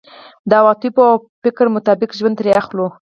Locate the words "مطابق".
1.75-2.09